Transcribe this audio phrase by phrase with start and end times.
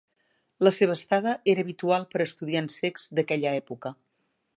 [0.67, 3.93] La seva estada era habitual per a estudiants cecs d'aquella època.